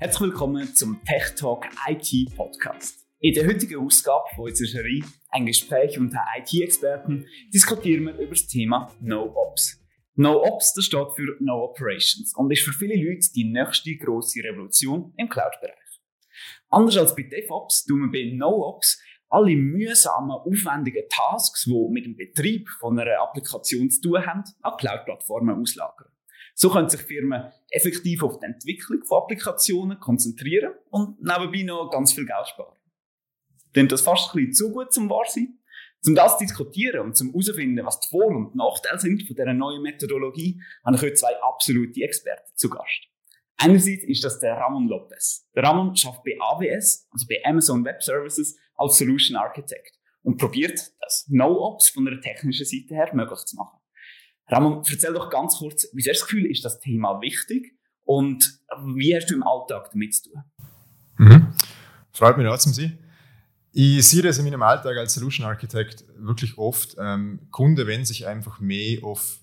Herzlich 0.00 0.22
willkommen 0.22 0.74
zum 0.74 1.00
Tech 1.04 1.36
Talk 1.36 1.66
IT 1.88 2.34
Podcast. 2.36 3.06
In 3.20 3.32
der 3.32 3.46
heutigen 3.46 3.86
Ausgabe 3.86 4.24
von 4.34 4.46
unserer 4.46 4.66
Serie 4.66 5.04
ein 5.30 5.46
Gespräch 5.46 5.96
unter 5.98 6.18
IT-Experten 6.36 7.24
diskutieren 7.54 8.06
wir 8.06 8.14
über 8.14 8.30
das 8.30 8.48
Thema 8.48 8.90
No-Ops. 9.00 9.80
No-Ops, 10.16 10.74
das 10.74 10.86
steht 10.86 11.12
für 11.14 11.36
No 11.38 11.64
Operations 11.66 12.34
und 12.36 12.50
ist 12.50 12.64
für 12.64 12.72
viele 12.72 12.96
Leute 12.96 13.28
die 13.36 13.44
nächste 13.44 13.96
grosse 13.96 14.40
Revolution 14.42 15.14
im 15.16 15.28
Cloud-Bereich. 15.28 16.00
Anders 16.70 16.96
als 16.96 17.14
bei 17.14 17.22
DevOps 17.22 17.84
tun 17.84 18.00
wir 18.00 18.10
bei 18.10 18.36
No-Ops 18.36 19.00
alle 19.28 19.54
mühsamen, 19.54 20.32
aufwendigen 20.32 21.04
Tasks, 21.08 21.64
die 21.64 21.88
mit 21.90 22.04
dem 22.04 22.16
Betrieb 22.16 22.68
von 22.80 22.98
einer 22.98 23.20
Applikation 23.20 23.88
zu 23.88 24.00
tun 24.00 24.26
haben, 24.26 24.42
an 24.60 24.76
Cloud-Plattformen 24.76 25.60
auslagern. 25.60 26.13
So 26.54 26.70
können 26.70 26.88
sich 26.88 27.02
Firmen 27.02 27.52
effektiv 27.70 28.22
auf 28.22 28.38
die 28.38 28.46
Entwicklung 28.46 29.04
von 29.04 29.22
Applikationen 29.22 29.98
konzentrieren 29.98 30.72
und 30.90 31.20
nebenbei 31.20 31.62
noch 31.62 31.90
ganz 31.90 32.12
viel 32.12 32.24
Geld 32.24 32.46
sparen. 32.46 32.76
Denn 33.74 33.88
das 33.88 34.02
fast 34.02 34.34
ein 34.34 34.38
bisschen 34.38 34.54
zu 34.54 34.72
gut 34.72 34.92
zum 34.92 35.10
wahr 35.10 35.24
sein. 35.26 35.58
Um 36.06 36.14
das 36.14 36.38
zu 36.38 36.44
diskutieren 36.44 37.00
und 37.00 37.16
zum 37.16 37.28
herauszufinden, 37.28 37.84
was 37.84 37.98
die 38.00 38.08
Vor- 38.08 38.26
und 38.26 38.54
Nachteile 38.54 39.00
sind 39.00 39.26
von 39.26 39.34
dieser 39.34 39.54
neuen 39.54 39.82
Methodologie, 39.82 40.60
habe 40.84 40.96
ich 40.96 41.02
heute 41.02 41.14
zwei 41.14 41.34
absolute 41.42 42.02
Experten 42.02 42.52
zu 42.54 42.68
Gast. 42.68 43.08
Einerseits 43.56 44.04
ist 44.04 44.22
das 44.22 44.38
der 44.38 44.54
Ramon 44.54 44.86
Lopez. 44.86 45.48
Der 45.54 45.62
Ramon 45.62 45.88
arbeitet 45.88 46.22
bei 46.24 46.36
AWS, 46.40 47.08
also 47.10 47.26
bei 47.26 47.40
Amazon 47.44 47.84
Web 47.84 48.02
Services, 48.02 48.58
als 48.76 48.98
Solution 48.98 49.36
Architect 49.36 49.98
und 50.22 50.38
probiert, 50.38 50.92
das 51.00 51.26
No-Ops 51.28 51.88
von 51.88 52.06
einer 52.06 52.20
technischen 52.20 52.66
Seite 52.66 52.94
her 52.94 53.10
möglich 53.14 53.40
zu 53.40 53.56
machen. 53.56 53.78
Ramon, 54.48 54.82
erzähl 54.90 55.12
doch 55.12 55.30
ganz 55.30 55.56
kurz, 55.58 55.88
wie 55.92 56.00
hast 56.00 56.06
du 56.06 56.10
das 56.12 56.22
Gefühl, 56.22 56.46
ist 56.46 56.64
das 56.64 56.80
Thema 56.80 57.20
wichtig 57.20 57.74
und 58.04 58.60
wie 58.94 59.16
hast 59.16 59.30
du 59.30 59.34
im 59.34 59.42
Alltag 59.42 59.90
damit 59.92 60.14
zu 60.14 60.30
tun? 60.30 60.42
Mhm. 61.16 61.54
Freut 62.12 62.36
mich 62.36 62.46
auch 62.46 62.58
zum 62.58 62.72
Sie. 62.72 62.92
Ich 63.72 64.06
sehe 64.06 64.22
das 64.22 64.38
in 64.38 64.44
meinem 64.44 64.62
Alltag 64.62 64.96
als 64.96 65.14
Solution 65.14 65.46
Architect 65.46 66.04
wirklich 66.16 66.56
oft. 66.58 66.94
Ähm, 66.98 67.48
Kunden 67.50 67.86
wenn 67.86 68.04
sich 68.04 68.26
einfach 68.26 68.60
mehr 68.60 69.02
auf 69.02 69.40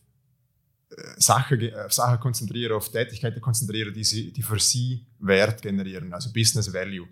äh, 0.91 0.95
Sachen, 1.17 1.69
Sachen 1.89 2.19
konzentrieren, 2.19 2.73
auf 2.73 2.89
Tätigkeiten 2.89 3.41
konzentrieren, 3.41 3.93
die, 3.93 4.05
sie, 4.05 4.31
die 4.31 4.41
für 4.41 4.59
sie 4.59 5.05
Wert 5.19 5.61
generieren, 5.61 6.13
also 6.13 6.31
Business 6.31 6.73
Value. 6.73 7.07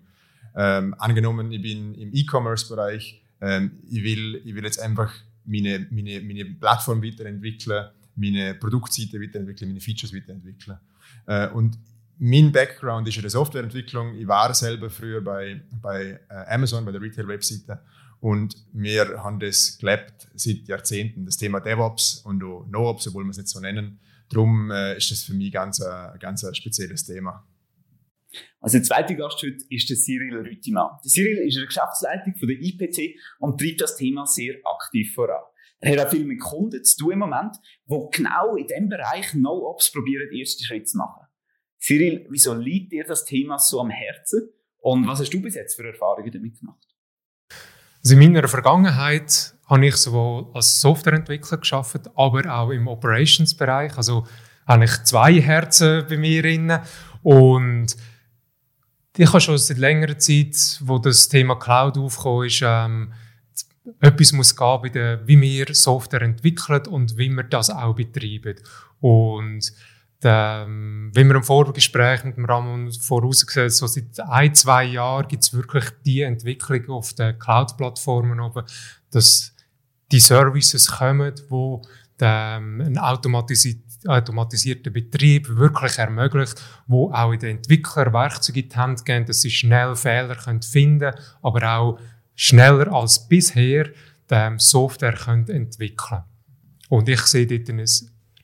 Ähm, 0.56 0.94
angenommen, 0.98 1.52
ich 1.52 1.60
bin 1.60 1.94
im 1.94 2.10
E-Commerce-Bereich, 2.12 3.22
ähm, 3.42 3.82
ich, 3.88 4.02
will, 4.02 4.40
ich 4.44 4.54
will 4.54 4.64
jetzt 4.64 4.80
einfach 4.80 5.12
meine, 5.50 5.86
meine, 5.90 6.20
meine 6.20 6.44
Plattform 6.44 7.02
weiterentwickeln, 7.02 7.88
meine 8.14 8.54
Produktseite 8.54 9.20
weiterentwickeln, 9.20 9.70
meine 9.70 9.80
Features 9.80 10.14
weiterentwickeln. 10.14 10.78
Äh, 11.26 11.48
und 11.48 11.78
mein 12.18 12.52
Background 12.52 13.08
ist 13.08 13.16
in 13.16 13.22
der 13.22 13.30
Softwareentwicklung. 13.30 14.14
Ich 14.14 14.28
war 14.28 14.52
selber 14.54 14.90
früher 14.90 15.20
bei, 15.20 15.62
bei 15.80 16.20
äh, 16.28 16.54
Amazon, 16.54 16.84
bei 16.84 16.92
der 16.92 17.00
Retail-Webseite. 17.00 17.80
Und 18.20 18.54
wir 18.72 19.22
haben 19.22 19.40
das 19.40 19.78
gelebt 19.78 20.28
seit 20.34 20.68
Jahrzehnten, 20.68 21.24
das 21.24 21.38
Thema 21.38 21.60
DevOps 21.60 22.18
und 22.18 22.44
auch 22.44 22.66
NoOps, 22.68 23.08
obwohl 23.08 23.24
wir 23.24 23.30
es 23.30 23.38
nicht 23.38 23.48
so 23.48 23.60
nennen. 23.60 23.98
Darum 24.28 24.70
äh, 24.70 24.98
ist 24.98 25.10
das 25.10 25.22
für 25.24 25.32
mich 25.32 25.50
ganz, 25.50 25.80
ein 25.80 26.18
ganz 26.18 26.44
ein 26.44 26.54
spezielles 26.54 27.04
Thema. 27.04 27.42
Also 28.60 28.78
der 28.78 28.84
zweite 28.84 29.16
Gast 29.16 29.42
heute 29.42 29.64
ist 29.70 29.88
der 29.88 29.96
Cyril 29.96 30.36
Rüttimann. 30.36 30.98
Der 31.04 31.10
Cyril 31.10 31.38
ist 31.38 31.54
in 31.54 31.60
der 31.60 31.66
Geschäftsleitung 31.66 32.34
von 32.36 32.48
der 32.48 32.58
IPC 32.60 33.16
und 33.38 33.58
treibt 33.58 33.80
das 33.80 33.96
Thema 33.96 34.26
sehr 34.26 34.54
aktiv 34.64 35.14
voran. 35.14 35.42
Er 35.80 35.92
hat 35.92 36.06
auch 36.06 36.10
viel 36.10 36.24
mit 36.24 36.40
Kunden 36.40 36.84
zu 36.84 36.98
tun 36.98 37.12
im 37.12 37.18
Moment, 37.20 37.56
wo 37.86 38.08
genau 38.10 38.56
in 38.56 38.66
diesem 38.66 38.88
Bereich 38.88 39.32
No-Ops 39.34 39.92
probieren, 39.92 40.30
erste 40.30 40.62
Schritte 40.62 40.84
zu 40.84 40.98
machen. 40.98 41.26
Cyril, 41.78 42.26
wieso 42.28 42.54
liegt 42.54 42.92
dir 42.92 43.04
das 43.04 43.24
Thema 43.24 43.58
so 43.58 43.80
am 43.80 43.88
Herzen 43.88 44.50
und 44.78 45.06
was 45.06 45.20
hast 45.20 45.30
du 45.30 45.40
bis 45.40 45.54
jetzt 45.54 45.76
für 45.76 45.86
Erfahrungen 45.86 46.30
damit 46.30 46.60
gemacht? 46.60 46.86
Also 48.02 48.14
in 48.14 48.32
meiner 48.32 48.48
Vergangenheit 48.48 49.54
habe 49.66 49.86
ich 49.86 49.96
sowohl 49.96 50.50
als 50.54 50.80
Softwareentwickler 50.80 51.58
geschafft, 51.58 52.10
aber 52.14 52.54
auch 52.54 52.70
im 52.70 52.88
Operations-Bereich. 52.88 53.96
Also 53.96 54.26
habe 54.66 54.84
ich 54.84 55.02
zwei 55.04 55.40
Herzen 55.40 56.04
bei 56.08 56.16
mir 56.16 56.42
drin 56.42 56.78
und 57.22 57.96
ich 59.20 59.28
habe 59.28 59.40
schon 59.40 59.58
seit 59.58 59.76
längerer 59.76 60.18
Zeit, 60.18 60.80
wo 60.80 60.98
das 60.98 61.28
Thema 61.28 61.54
Cloud 61.56 61.98
aufgekommen 61.98 62.46
ist, 62.46 62.62
ähm, 62.64 63.12
etwas 64.00 64.32
muss 64.32 64.56
der, 64.56 65.26
wie 65.26 65.38
wir 65.38 65.66
Software 65.74 66.22
entwickeln 66.22 66.86
und 66.86 67.18
wie 67.18 67.28
wir 67.28 67.42
das 67.42 67.68
auch 67.68 67.94
betreiben. 67.94 68.56
Und 69.00 69.72
ähm, 70.22 71.10
wenn 71.12 71.28
wir 71.28 71.34
im 71.34 71.42
Vorgespräch 71.42 72.24
mit 72.24 72.38
dem 72.38 72.46
Ramon 72.46 72.90
vorausgesehen 72.92 73.68
so 73.68 73.86
seit 73.86 74.20
ein, 74.20 74.54
zwei 74.54 74.84
Jahren 74.84 75.28
gibt 75.28 75.42
es 75.42 75.52
wirklich 75.52 75.84
die 76.06 76.22
Entwicklung 76.22 76.88
auf 76.88 77.12
den 77.12 77.38
Cloud-Plattformen 77.38 78.40
oben, 78.40 78.64
dass 79.10 79.54
die 80.10 80.20
Services 80.20 80.86
kommen, 80.90 81.34
wo 81.50 81.82
ähm, 82.20 82.80
ein 82.80 82.96
automatisiert 82.96 83.82
automatisierten 84.06 84.92
Betrieb 84.92 85.48
wirklich 85.48 85.98
ermöglicht, 85.98 86.62
wo 86.86 87.10
auch 87.12 87.34
den 87.36 87.56
Entwickler 87.56 88.12
Werkzeuge 88.12 88.60
in 88.60 88.68
die 88.68 88.76
Hand 88.76 89.04
geben, 89.04 89.26
dass 89.26 89.42
sie 89.42 89.50
schnell 89.50 89.94
Fehler 89.94 90.36
können 90.36 90.62
finden 90.62 91.12
aber 91.42 91.76
auch 91.76 91.98
schneller 92.34 92.92
als 92.92 93.28
bisher 93.28 93.90
die 94.30 94.54
Software 94.58 95.14
können 95.14 95.48
entwickeln 95.48 96.22
Und 96.88 97.08
ich 97.08 97.20
sehe 97.22 97.46
dort 97.46 97.68
ein 97.68 97.84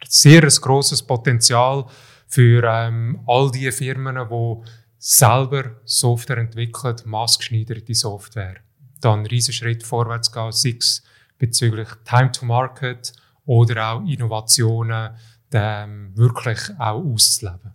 sehr 0.09 0.43
grosses 0.43 1.03
Potenzial 1.03 1.87
für 2.29 2.63
ähm, 2.65 3.21
all 3.27 3.51
die 3.51 3.71
Firmen, 3.71 4.17
die 4.17 4.71
selber 4.99 5.77
Software 5.85 6.39
entwickeln, 6.39 6.97
maßgeschneiderte 7.05 7.95
Software. 7.95 8.57
Dann 9.01 9.21
einen 9.21 9.27
riesen 9.27 9.55
Schritt 9.55 9.83
vorwärts 9.83 10.33
gehen, 10.33 10.53
sei 10.53 10.77
es 10.79 11.03
bezüglich 11.39 11.89
Time 12.05 12.33
to 12.33 12.45
Market 12.45 13.13
oder 13.45 13.93
auch 13.93 14.05
Innovationen, 14.05 15.11
ähm, 15.53 16.13
wirklich 16.17 16.59
auch 16.79 17.05
auszuleben. 17.05 17.73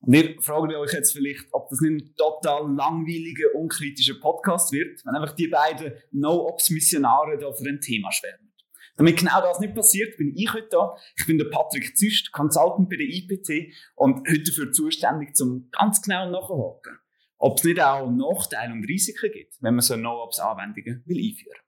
Und 0.00 0.14
ihr 0.14 0.40
fragt 0.40 0.72
euch 0.72 0.92
jetzt 0.92 1.12
vielleicht, 1.12 1.46
ob 1.52 1.68
das 1.70 1.80
nicht 1.80 1.92
ein 1.92 2.14
total 2.16 2.74
langweiliger, 2.74 3.54
unkritischer 3.54 4.14
Podcast 4.20 4.72
wird, 4.72 5.00
wenn 5.04 5.14
einfach 5.14 5.36
die 5.36 5.46
beiden 5.46 5.92
No-Ops-Missionare 6.10 7.38
da 7.38 7.52
für 7.52 7.68
ein 7.68 7.80
Thema 7.80 8.10
schwärmen. 8.10 8.52
Damit 8.96 9.18
genau 9.18 9.40
das 9.40 9.60
nicht 9.60 9.74
passiert, 9.74 10.16
bin 10.16 10.34
ich 10.36 10.52
heute 10.52 10.68
da. 10.70 10.96
Ich 11.16 11.26
bin 11.26 11.38
der 11.38 11.46
Patrick 11.46 11.96
Züst, 11.96 12.32
Consultant 12.32 12.90
bei 12.90 12.96
der 12.96 13.06
IPC 13.06 13.72
und 13.94 14.28
heute 14.28 14.42
dafür 14.42 14.72
zuständig, 14.72 15.34
zum 15.36 15.68
ganz 15.70 16.02
genau 16.02 16.28
nachzuhaken, 16.30 16.98
ob 17.38 17.58
es 17.58 17.64
nicht 17.64 17.80
auch 17.80 18.10
Nachteile 18.10 18.72
und 18.72 18.84
Risiken 18.84 19.30
gibt, 19.32 19.54
wenn 19.60 19.74
man 19.74 19.82
so 19.82 19.96
No-Ops-Anwendungen 19.96 21.04
will 21.06 21.18
einführen. 21.18 21.60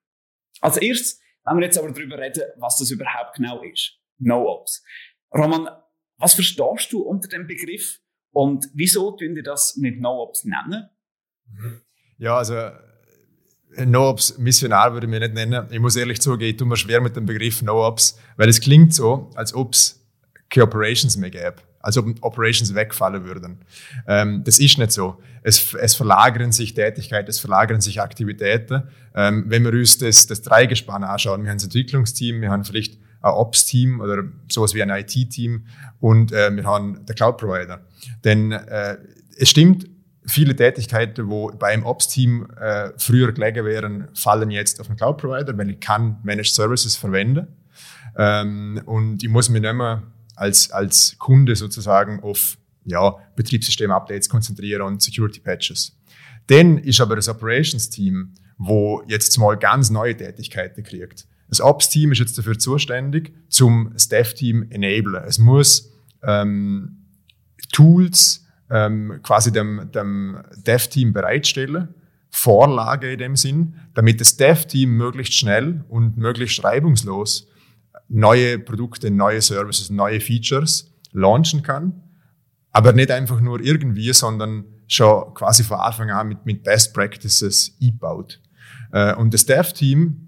Als 0.61 0.77
erstes 0.77 1.21
wenn 1.45 1.59
wir 1.59 1.65
jetzt 1.65 1.79
aber 1.79 1.93
darüber 1.93 2.19
reden, 2.19 2.43
was 2.57 2.79
das 2.79 2.91
überhaupt 2.91 3.37
genau 3.37 3.63
ist. 3.63 3.99
No-Ops. 4.25 4.83
Roman, 5.33 5.69
was 6.19 6.35
verstehst 6.35 6.93
du 6.93 7.03
unter 7.03 7.29
dem 7.29 7.47
Begriff 7.47 8.01
und 8.31 8.67
wieso 8.75 9.13
tun 9.13 9.35
wir 9.35 9.43
das 9.43 9.77
nicht 9.77 10.01
No-Ops 10.01 10.45
nennen? 10.45 10.89
Ja, 12.19 12.39
also 12.39 12.71
No-Ops 13.77 14.39
Missionar 14.39 14.93
würde 14.93 15.07
ich 15.07 15.11
mir 15.11 15.21
nicht 15.21 15.35
nennen. 15.35 15.67
Ich 15.71 15.81
muss 15.81 15.97
ehrlich 15.97 16.21
zugeben, 16.21 16.51
ich 16.51 16.57
tue 16.57 16.67
mir 16.67 16.77
schwer 16.77 17.01
mit 17.01 17.17
dem 17.17 17.27
Begriff 17.27 17.63
No-Ops, 17.63 18.19
weil 18.37 18.49
es 18.49 18.61
klingt 18.61 18.95
so, 18.95 19.31
als 19.35 19.55
ob 19.55 19.75
es 19.75 20.01
keine 20.49 20.65
Operations 20.65 21.17
mehr 21.17 21.31
gäbe, 21.31 21.57
als 21.81 21.97
ob 21.97 22.07
Operations 22.23 22.75
wegfallen 22.75 23.25
würden. 23.25 23.59
Ähm, 24.07 24.43
das 24.45 24.59
ist 24.59 24.79
nicht 24.79 24.93
so. 24.93 25.21
Es, 25.43 25.75
es, 25.75 25.95
verlagern 25.95 26.53
sich 26.53 26.75
Tätigkeiten, 26.75 27.29
es 27.29 27.41
verlagern 27.41 27.81
sich 27.81 28.01
Aktivitäten. 28.01 28.85
Ähm, 29.15 29.45
wenn 29.49 29.65
wir 29.65 29.73
uns 29.73 29.99
das, 29.99 30.27
das 30.27 30.43
Dreigespann 30.43 31.03
anschauen, 31.03 31.43
wir 31.43 31.51
haben 31.51 31.59
ein 31.59 31.65
Entwicklungsteam, 31.65 32.41
wir 32.41 32.51
haben 32.51 32.65
vielleicht 32.65 32.99
ein 33.25 33.33
Ops-Team 33.33 34.01
oder 34.01 34.25
sowas 34.51 34.75
wie 34.75 34.83
ein 34.83 34.91
IT-Team 34.91 35.67
und 36.01 36.33
äh, 36.33 36.55
wir 36.55 36.65
haben 36.65 37.05
den 37.07 37.17
Cloud-Provider. 37.17 37.81
Denn 38.23 38.53
äh, 38.53 38.99
es 39.39 39.49
stimmt, 39.49 39.89
viele 40.27 40.55
Tätigkeiten, 40.55 41.29
wo 41.29 41.51
bei 41.51 41.69
einem 41.69 41.85
Ops-Team 41.85 42.47
äh, 42.61 42.91
früher 42.99 43.33
gelegen 43.33 43.65
wären, 43.65 44.09
fallen 44.15 44.51
jetzt 44.51 44.81
auf 44.81 44.89
den 44.89 44.97
Cloud-Provider, 44.97 45.57
weil 45.57 45.71
ich 45.71 45.81
kann 45.81 46.19
Managed 46.23 46.55
Services 46.55 46.97
verwenden. 46.97 47.49
Ähm, 48.17 48.81
und 48.85 49.23
ich 49.23 49.31
muss 49.31 49.49
mich 49.49 49.63
nicht 49.63 49.75
mehr 49.75 50.03
als, 50.37 50.71
als 50.71 51.17
Kunde 51.19 51.57
sozusagen 51.57 52.23
auf 52.23 52.59
ja, 52.85 53.17
Betriebssystem-Updates 53.37 54.29
konzentrieren 54.29 54.83
und 54.83 55.03
Security-Patches. 55.03 55.97
Dann 56.49 56.77
ist 56.77 57.01
aber 57.01 57.17
das 57.17 57.29
Operations-Team, 57.29 58.35
wo 58.59 59.03
jetzt 59.09 59.37
mal 59.39 59.57
ganz 59.57 59.89
neue 59.89 60.15
Tätigkeiten 60.15 60.83
kriegt. 60.83 61.27
Das 61.49 61.61
Ops-Team 61.61 62.13
ist 62.13 62.19
jetzt 62.19 62.39
dafür 62.39 62.59
zuständig, 62.59 63.33
zum 63.49 63.93
Staff-Team 63.97 64.67
enablen. 64.71 65.23
Es 65.27 65.39
muss 65.39 65.93
ähm, 66.23 67.05
Tools 67.73 68.47
ähm, 68.71 69.21
quasi 69.23 69.53
dem, 69.53 69.91
dem 69.93 70.39
Dev-Team 70.57 71.13
bereitstellen, 71.13 71.95
Vorlage 72.31 73.13
in 73.13 73.19
dem 73.19 73.37
Sinn, 73.37 73.75
damit 73.95 74.21
das 74.21 74.37
Dev-Team 74.37 74.91
möglichst 74.97 75.35
schnell 75.35 75.85
und 75.89 76.17
möglichst 76.17 76.65
reibungslos 76.65 77.49
neue 78.09 78.59
Produkte, 78.59 79.11
neue 79.11 79.41
Services, 79.41 79.91
neue 79.91 80.21
Features 80.21 80.93
launchen 81.13 81.63
kann, 81.63 82.03
aber 82.71 82.93
nicht 82.93 83.11
einfach 83.11 83.41
nur 83.41 83.61
irgendwie, 83.61 84.13
sondern 84.13 84.65
schon 84.87 85.33
quasi 85.35 85.63
von 85.63 85.79
Anfang 85.79 86.11
an 86.11 86.29
mit, 86.29 86.45
mit 86.45 86.65
Best 86.65 86.93
Practices 86.93 87.77
eingebaut. 87.81 88.41
Äh, 88.93 89.15
und 89.15 89.33
das 89.33 89.47
Dev-Team, 89.47 90.24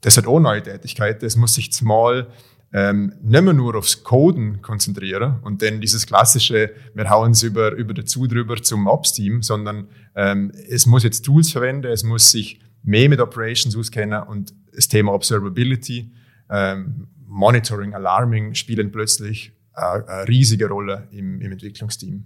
das 0.00 0.16
hat 0.16 0.26
auch 0.26 0.40
neue 0.40 0.62
Tätigkeiten, 0.62 1.24
es 1.24 1.36
muss 1.36 1.54
sich 1.54 1.72
zumal 1.72 2.28
ähm, 2.72 3.14
nicht 3.20 3.42
mehr 3.42 3.52
nur 3.52 3.74
aufs 3.74 4.04
Coden 4.04 4.62
konzentrieren 4.62 5.40
und 5.42 5.60
dann 5.62 5.80
dieses 5.80 6.06
klassische, 6.06 6.72
wir 6.94 7.10
hauen 7.10 7.32
es 7.32 7.42
über, 7.42 7.72
über 7.72 7.94
dazu 7.94 8.26
drüber 8.26 8.62
zum 8.62 8.86
Ops-Team, 8.86 9.42
sondern 9.42 9.88
ähm, 10.14 10.52
es 10.68 10.86
muss 10.86 11.02
jetzt 11.02 11.22
Tools 11.22 11.50
verwenden, 11.50 11.90
es 11.90 12.04
muss 12.04 12.30
sich 12.30 12.60
mehr 12.82 13.08
mit 13.08 13.20
Operations 13.20 13.76
auskennen 13.76 14.22
und 14.22 14.54
das 14.72 14.88
Thema 14.88 15.12
Observability, 15.12 16.12
ähm, 16.48 17.08
Monitoring, 17.26 17.94
Alarming 17.94 18.54
spielen 18.54 18.90
plötzlich 18.90 19.52
eine, 19.72 20.08
eine 20.08 20.28
riesige 20.28 20.68
Rolle 20.68 21.08
im, 21.10 21.40
im 21.40 21.52
Entwicklungsteam. 21.52 22.24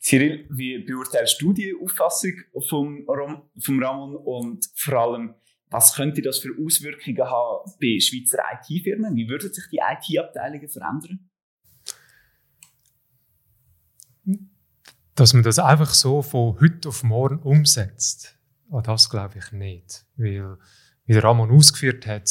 Cyril, 0.00 0.46
wie 0.50 0.78
beurteilst 0.78 1.40
du 1.42 1.52
die 1.52 1.74
Auffassung 1.82 2.32
vom, 2.68 3.04
vom 3.60 3.82
Ramon 3.82 4.16
und 4.16 4.64
vor 4.74 4.94
allem, 4.94 5.34
was 5.70 5.94
könnte 5.94 6.22
das 6.22 6.38
für 6.38 6.50
Auswirkungen 6.58 7.28
haben 7.28 7.70
bei 7.80 7.98
Schweizer 8.00 8.42
IT-Firmen? 8.52 9.14
Wie 9.16 9.28
würden 9.28 9.52
sich 9.52 9.64
die 9.70 9.78
IT-Abteilungen 9.78 10.68
verändern? 10.68 11.30
Dass 15.14 15.34
man 15.34 15.42
das 15.42 15.58
einfach 15.58 15.92
so 15.92 16.22
von 16.22 16.58
heute 16.60 16.88
auf 16.88 17.02
morgen 17.02 17.40
umsetzt, 17.40 18.38
das 18.84 19.10
glaube 19.10 19.38
ich 19.38 19.52
nicht. 19.52 20.06
Weil, 20.16 20.58
wie 21.06 21.12
der 21.12 21.24
Ramon 21.24 21.50
ausgeführt 21.50 22.06
hat, 22.06 22.30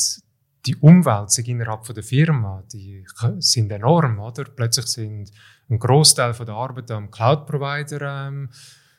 die 0.66 0.76
Umwälzungen 0.78 1.62
innerhalb 1.62 1.84
der 1.84 2.04
Firma, 2.04 2.64
die 2.72 3.06
sind 3.40 3.72
enorm, 3.72 4.20
oder? 4.20 4.44
Plötzlich 4.46 4.88
sind 4.88 5.32
ein 5.70 5.80
Großteil 5.80 6.34
der 6.34 6.56
Arbeit 6.56 6.92
am 6.92 7.12
Cloud-Provider 7.12 8.28
ähm, 8.28 8.50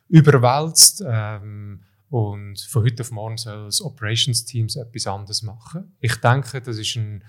überwälzt. 0.09 1.03
Ähm, 1.07 1.83
und 2.11 2.61
von 2.61 2.85
heute 2.85 3.03
auf 3.03 3.11
morgen 3.11 3.37
soll 3.37 3.67
das 3.67 3.83
Operations-Teams 3.83 4.77
etwas 4.77 5.07
anderes 5.07 5.43
machen. 5.43 5.93
Ich 6.01 6.17
denke, 6.17 6.61
das 6.61 6.79
ist 6.79 6.97
ein, 6.97 7.23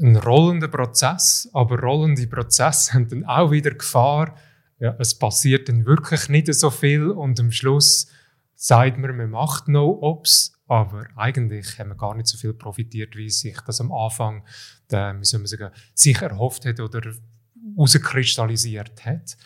ein 0.00 0.16
rollender 0.16 0.68
Prozess, 0.68 1.48
aber 1.52 1.80
rollende 1.80 2.26
Prozesse 2.26 2.92
haben 2.94 3.08
dann 3.08 3.24
auch 3.24 3.50
wieder 3.50 3.70
Gefahr. 3.70 4.34
Ja, 4.80 4.96
es 4.98 5.16
passiert 5.16 5.68
dann 5.68 5.86
wirklich 5.86 6.28
nicht 6.28 6.52
so 6.52 6.70
viel 6.70 7.08
und 7.10 7.38
am 7.38 7.52
Schluss 7.52 8.08
sagt 8.56 8.98
man, 8.98 9.16
man 9.16 9.30
macht 9.30 9.68
No-Ops, 9.68 10.60
aber 10.66 11.06
eigentlich 11.16 11.78
haben 11.78 11.90
wir 11.90 11.96
gar 11.96 12.14
nicht 12.14 12.26
so 12.26 12.36
viel 12.36 12.54
profitiert, 12.54 13.16
wie 13.16 13.30
sich 13.30 13.60
das 13.60 13.80
am 13.80 13.92
Anfang, 13.92 14.44
der, 14.90 15.18
wie 15.20 15.24
soll 15.24 15.40
man 15.40 15.46
sagen, 15.46 15.70
sich 15.94 16.20
erhofft 16.20 16.64
hat 16.64 16.80
oder 16.80 17.12
herauskristallisiert 17.76 19.04
hat. 19.04 19.36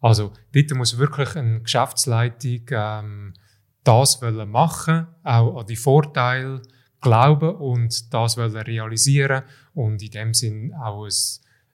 Also 0.00 0.32
dort 0.52 0.74
muss 0.74 0.98
wirklich 0.98 1.34
eine 1.36 1.62
Geschäftsleitung 1.62 2.66
ähm, 2.70 3.34
das 3.84 4.20
wollen 4.22 4.50
machen, 4.50 5.06
auch 5.22 5.60
an 5.60 5.66
die 5.66 5.76
Vorteile 5.76 6.62
glauben 7.00 7.54
und 7.56 8.12
das 8.12 8.36
wollen 8.36 8.56
realisieren 8.56 9.42
und 9.74 10.02
in 10.02 10.10
dem 10.10 10.34
Sinn 10.34 10.72
auch 10.74 11.06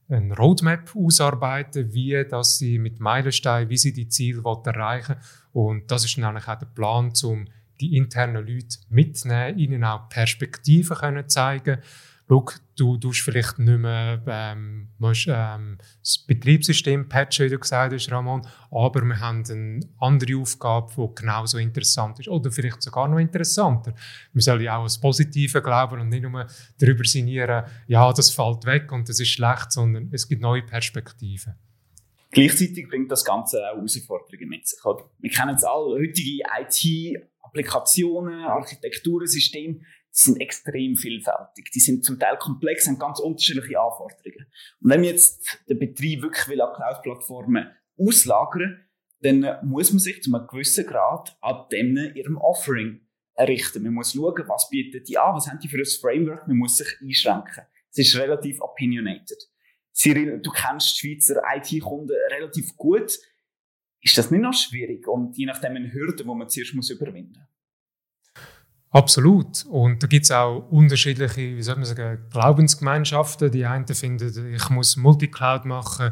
ein, 0.09 0.33
Roadmap 0.33 0.95
ausarbeiten, 0.97 1.95
wie 1.95 2.25
dass 2.29 2.59
sie 2.59 2.81
mit 2.81 2.99
Meilensteinen, 2.99 3.71
wie 3.71 3.77
sie 3.77 3.93
die 3.93 4.09
Ziele 4.09 4.43
erreichen 4.43 5.17
wollen. 5.53 5.79
Und 5.81 5.91
das 5.91 6.05
ist 6.05 6.17
dann 6.19 6.25
eigentlich 6.25 6.49
auch 6.49 6.59
der 6.59 6.67
Plan, 6.67 7.12
um 7.23 7.47
die 7.81 7.97
internen 7.97 8.45
Leute 8.45 8.77
mitzunehmen, 8.89 9.59
ihnen 9.59 9.85
auch 9.85 10.09
Perspektiven 10.09 10.97
können 10.97 11.29
zeigen 11.29 11.79
du 12.77 12.97
tust 12.97 13.23
vielleicht 13.23 13.59
nicht 13.59 13.79
mehr 13.79 14.23
ähm, 14.27 14.88
musst, 14.99 15.27
ähm, 15.29 15.79
das 16.00 16.19
Betriebssystem 16.19 17.09
patchen, 17.09 17.47
wie 17.47 17.50
du 17.50 17.59
gesagt 17.59 17.93
hast, 17.93 18.12
Ramon, 18.12 18.47
aber 18.71 19.03
wir 19.03 19.19
haben 19.19 19.43
eine 19.50 19.81
andere 19.99 20.37
Aufgabe, 20.38 20.93
die 20.97 21.15
genauso 21.21 21.59
interessant 21.59 22.21
ist 22.21 22.29
oder 22.29 22.53
vielleicht 22.53 22.82
sogar 22.82 23.09
noch 23.09 23.19
interessanter. 23.19 23.94
Wir 24.32 24.43
sollen 24.43 24.62
ja 24.62 24.77
auch 24.77 24.85
das 24.85 25.00
Positive 25.00 25.61
glauben 25.61 26.00
und 26.00 26.09
nicht 26.09 26.23
nur 26.23 26.47
darüber 26.79 27.05
sinnieren, 27.05 27.65
ja, 27.88 28.12
das 28.12 28.31
fällt 28.31 28.65
weg 28.65 28.93
und 28.93 29.09
das 29.09 29.19
ist 29.19 29.31
schlecht, 29.31 29.73
sondern 29.73 30.09
es 30.12 30.29
gibt 30.29 30.41
neue 30.41 30.62
Perspektiven. 30.62 31.55
Gleichzeitig 32.31 32.88
bringt 32.88 33.11
das 33.11 33.25
Ganze 33.25 33.59
auch 33.59 33.77
Herausforderungen 33.77 34.49
mit 34.49 34.69
sich. 34.69 34.79
Wir 35.19 35.31
kennen 35.31 35.56
es 35.56 35.65
alle, 35.65 35.99
heutige 35.99 36.44
IT-Applikationen, 36.61 38.44
Architekturen, 38.44 39.27
Systeme, 39.27 39.81
die 40.12 40.25
sind 40.25 40.41
extrem 40.41 40.97
vielfältig. 40.97 41.71
Die 41.73 41.81
sind 41.81 42.05
zum 42.05 42.19
Teil 42.19 42.37
komplex, 42.37 42.87
haben 42.87 42.99
ganz 42.99 43.21
unterschiedliche 43.21 43.81
Anforderungen. 43.81 44.47
Und 44.81 44.91
wenn 44.91 45.01
man 45.01 45.05
jetzt 45.05 45.61
den 45.69 45.79
Betrieb 45.79 46.23
wirklich 46.23 46.49
will 46.49 46.61
an 46.61 46.75
Cloud-Plattformen 46.75 47.71
auslagern, 47.99 48.85
dann 49.21 49.59
muss 49.62 49.93
man 49.93 50.01
sich 50.01 50.23
zu 50.23 50.35
einem 50.35 50.47
gewissen 50.47 50.87
Grad 50.87 51.37
an 51.41 51.67
dem 51.71 51.97
ihrem 52.15 52.39
Offering 52.39 53.01
errichten. 53.35 53.83
Man 53.83 53.95
muss 53.95 54.12
schauen, 54.12 54.45
was 54.49 54.69
bieten 54.69 55.05
die 55.05 55.19
an, 55.19 55.35
was 55.35 55.49
haben 55.49 55.61
die 55.61 55.69
für 55.69 55.79
ein 55.79 55.85
Framework, 55.85 56.47
man 56.49 56.56
muss 56.56 56.79
sich 56.79 56.89
einschränken. 57.01 57.65
Es 57.91 57.99
ist 57.99 58.17
relativ 58.17 58.61
opinionated. 58.61 59.39
Cyril, 59.93 60.41
du 60.41 60.51
kennst 60.51 61.03
die 61.03 61.15
Schweizer 61.15 61.43
IT-Kunden 61.56 62.17
relativ 62.31 62.77
gut. 62.77 63.19
Ist 64.03 64.17
das 64.17 64.31
nicht 64.31 64.41
noch 64.41 64.55
schwierig 64.55 65.06
und 65.06 65.37
je 65.37 65.47
nachdem 65.47 65.77
eine 65.77 65.93
Hürde, 65.93 66.25
die 66.25 66.25
man 66.25 66.49
zuerst 66.49 66.73
überwinden 66.91 67.39
muss? 67.39 67.50
Absolut. 68.91 69.65
Und 69.67 70.03
da 70.03 70.07
gibt 70.09 70.25
es 70.25 70.33
auch 70.33 70.67
unterschiedliche, 70.71 71.57
wie 71.57 71.63
soll 71.63 71.77
man 71.77 71.85
sagen, 71.85 72.27
Glaubensgemeinschaften. 72.31 73.51
Die 73.51 73.65
einen 73.65 73.87
finden, 73.87 74.53
ich 74.53 74.69
muss 74.69 74.97
Multicloud 74.97 75.65
machen, 75.65 76.11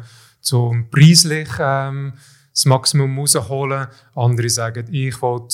um 0.53 0.89
preislich 0.89 1.49
ähm, 1.59 2.13
das 2.53 2.65
Maximum 2.65 3.19
rausholen. 3.19 3.87
Andere 4.15 4.49
sagen, 4.49 4.87
ich 4.91 5.21
will 5.21 5.47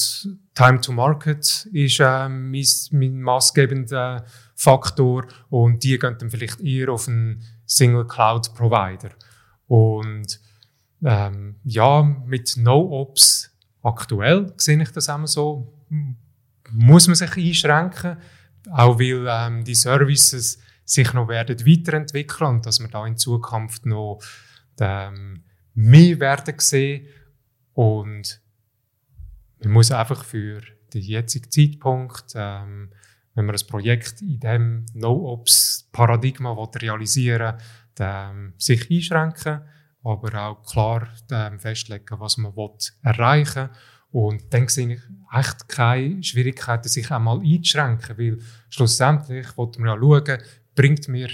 Time 0.54 0.80
to 0.82 0.92
Market 0.92 1.68
ist 1.74 2.00
ähm, 2.00 2.52
mein, 2.52 2.66
mein 2.92 3.22
maßgebender 3.22 4.24
Faktor 4.54 5.26
und 5.50 5.84
die 5.84 5.98
gehen 5.98 6.16
dann 6.20 6.30
vielleicht 6.30 6.62
eher 6.62 6.90
auf 6.90 7.08
einen 7.08 7.44
Single 7.66 8.06
Cloud 8.06 8.54
Provider. 8.54 9.10
Und 9.68 10.40
ähm, 11.04 11.56
ja, 11.64 12.04
mit 12.04 12.56
No-Ops 12.56 13.52
aktuell 13.82 14.54
sehe 14.58 14.82
ich 14.82 14.92
das 14.92 15.10
auch 15.10 15.26
so 15.28 15.74
muss 16.72 17.08
man 17.08 17.16
sich 17.16 17.38
einschränken, 17.38 18.18
auch 18.72 19.00
weil 19.00 19.26
ähm, 19.30 19.64
die 19.64 19.76
Services 19.76 20.60
sich 20.84 21.14
noch 21.14 21.28
werden 21.28 21.66
weiterentwickeln 21.66 22.56
und 22.56 22.66
dass 22.66 22.80
wir 22.80 22.88
da 22.88 23.06
in 23.06 23.18
Zukunft 23.18 23.86
noch 23.86 24.20
ähm, 24.80 25.44
mehr 25.74 26.20
werden 26.20 26.56
sehen. 26.60 27.08
Und 27.74 28.42
man 29.60 29.74
muss 29.74 29.92
einfach 29.92 30.24
für 30.24 30.62
den 30.94 31.02
jetzigen 31.02 31.52
Zeitpunkt, 31.52 32.34
ähm, 32.36 32.92
wenn 33.34 33.46
man 33.46 33.54
das 33.54 33.66
Projekt 33.66 34.22
in 34.22 34.40
dem 34.40 34.86
No-Ops-Paradigma 34.94 36.54
realisieren 36.82 37.58
will, 37.58 37.64
ähm, 38.00 38.54
sich 38.58 38.90
einschränken, 38.90 39.62
aber 40.04 40.42
auch 40.42 40.64
klar 40.64 41.08
ähm, 41.32 41.60
festlegen, 41.60 42.20
was 42.20 42.38
man 42.38 42.56
will 42.56 42.78
erreichen. 43.02 43.70
Will 43.70 43.78
und 44.16 44.54
dann 44.54 44.70
sehe 44.70 44.94
ich 44.94 45.02
echt 45.32 45.68
keine 45.68 46.24
Schwierigkeiten, 46.24 46.88
sich 46.88 47.10
einmal 47.12 47.40
einzuschränken, 47.40 48.18
weil 48.18 48.40
schlussendlich 48.70 49.56
wollte 49.58 49.82
man 49.82 49.90
ja 49.90 50.00
schauen, 50.00 50.44
bringt 50.76 51.08
mir 51.08 51.30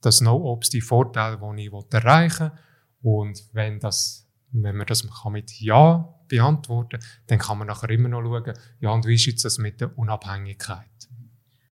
das 0.00 0.20
No-Ops 0.20 0.70
die 0.70 0.80
Vorteile, 0.80 1.38
die 1.56 1.66
ich 1.66 1.94
erreichen 1.94 2.50
will. 2.50 2.58
Und 3.00 3.42
wenn, 3.52 3.78
das, 3.80 4.28
wenn 4.52 4.76
man 4.76 4.86
das 4.86 5.06
mit 5.30 5.60
Ja 5.60 6.14
beantworten 6.28 6.98
kann, 6.98 7.08
dann 7.26 7.38
kann 7.38 7.58
man 7.58 7.66
nachher 7.68 7.90
immer 7.90 8.08
noch 8.08 8.22
schauen, 8.22 8.54
ja, 8.80 8.90
und 8.90 9.06
wie 9.06 9.14
ist 9.14 9.26
jetzt 9.26 9.44
das 9.44 9.58
mit 9.58 9.80
der 9.80 9.96
Unabhängigkeit? 9.96 10.86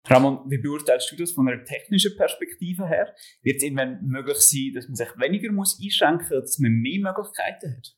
Ramon, 0.05 0.39
wie 0.50 0.58
beurteilst 0.58 1.12
du 1.12 1.15
das 1.15 1.32
von 1.32 1.48
einer 1.48 1.63
technischen 1.63 2.17
Perspektive 2.17 2.86
her? 2.86 3.13
Wird 3.41 3.58
es 3.58 3.63
irgendwann 3.63 4.05
möglich 4.05 4.38
sein, 4.39 4.72
dass 4.75 4.88
man 4.88 4.96
sich 4.96 5.08
weniger 5.17 5.51
muss 5.51 5.79
einschränken 5.82 6.27
muss, 6.29 6.41
dass 6.41 6.60
man 6.60 6.74
mehr 6.74 7.00
Möglichkeiten 7.01 7.77
hat? 7.77 7.96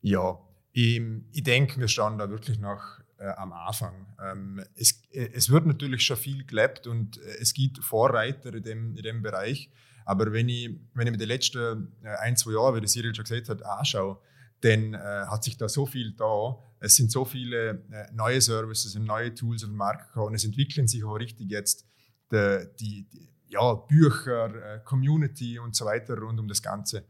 Ja, 0.00 0.40
ich, 0.72 1.00
ich 1.32 1.42
denke, 1.42 1.80
wir 1.80 1.88
stehen 1.88 2.18
da 2.18 2.30
wirklich 2.30 2.58
noch 2.58 3.00
äh, 3.18 3.28
am 3.36 3.52
Anfang. 3.52 4.06
Ähm, 4.22 4.62
es, 4.74 5.02
es 5.10 5.50
wird 5.50 5.66
natürlich 5.66 6.02
schon 6.02 6.16
viel 6.16 6.44
gelebt 6.44 6.86
und 6.86 7.18
äh, 7.18 7.38
es 7.40 7.52
gibt 7.52 7.82
Vorreiter 7.82 8.54
in 8.54 8.62
dem, 8.62 8.96
in 8.96 9.02
dem 9.02 9.22
Bereich. 9.22 9.70
Aber 10.04 10.32
wenn 10.32 10.48
ich, 10.48 10.70
wenn 10.94 11.06
ich 11.06 11.12
mir 11.12 11.18
die 11.18 11.24
letzten 11.24 11.92
äh, 12.02 12.08
ein, 12.20 12.36
zwei 12.36 12.52
Jahre, 12.52 12.76
wie 12.76 12.80
der 12.80 12.88
Cyril 12.88 13.14
schon 13.14 13.24
gesagt 13.24 13.48
hat, 13.48 13.62
anschaue, 13.62 14.18
dann 14.60 14.94
äh, 14.94 14.98
hat 14.98 15.44
sich 15.44 15.56
da 15.56 15.68
so 15.68 15.86
viel 15.86 16.12
da. 16.12 16.58
Es 16.80 16.96
sind 16.96 17.10
so 17.10 17.24
viele 17.24 17.82
äh, 17.90 18.06
neue 18.12 18.40
Services 18.40 18.96
und 18.96 19.04
neue 19.04 19.34
Tools 19.34 19.62
auf 19.62 19.70
den 19.70 19.76
Markt 19.76 20.08
gekommen. 20.08 20.34
Es 20.34 20.44
entwickeln 20.44 20.88
sich 20.88 21.04
auch 21.04 21.14
richtig 21.14 21.50
jetzt 21.50 21.86
die, 22.30 22.66
die, 22.80 23.08
die 23.08 23.28
ja, 23.48 23.74
Bücher, 23.74 24.76
äh, 24.76 24.80
Community 24.84 25.58
und 25.58 25.74
so 25.74 25.84
weiter 25.84 26.18
rund 26.18 26.38
um 26.40 26.48
das 26.48 26.62
Ganze. 26.62 27.04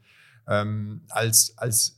Ähm, 0.47 1.03
als, 1.09 1.57
als 1.59 1.98